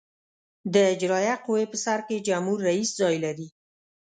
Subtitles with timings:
[0.73, 3.47] د اجرائیه قوې په سر کې جمهور رئیس ځای لري.